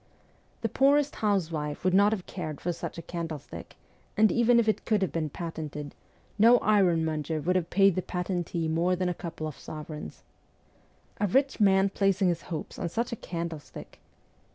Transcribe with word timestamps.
The 0.61 0.67
poorest 0.69 1.17
housewife 1.17 1.83
would 1.83 1.93
not 1.93 2.11
have 2.11 2.25
cared 2.25 2.59
for 2.59 2.73
such 2.73 2.97
a 2.97 3.03
candlestick, 3.03 3.75
and 4.17 4.31
even 4.31 4.59
if 4.59 4.67
it 4.67 4.83
could 4.83 5.03
have 5.03 5.11
been 5.11 5.29
patented, 5.29 5.93
no 6.39 6.57
ironmonger 6.57 7.39
would 7.39 7.55
have 7.55 7.69
paid 7.69 7.93
the 7.93 8.01
patentee 8.01 8.67
more 8.67 8.95
than 8.95 9.09
a 9.09 9.13
couple 9.13 9.45
of 9.45 9.59
sovereigns.' 9.59 10.23
A 11.21 11.27
rich 11.27 11.59
man 11.59 11.89
placing 11.89 12.29
his 12.29 12.41
hopes 12.49 12.79
on 12.79 12.89
such 12.89 13.11
a 13.11 13.15
candlestick 13.15 13.99